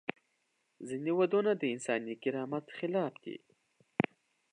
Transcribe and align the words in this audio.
ځینې 0.87 1.11
دودونه 1.17 1.51
د 1.55 1.63
انساني 1.73 2.13
کرامت 2.23 2.65
خلاف 2.77 3.13
دي. 3.23 3.37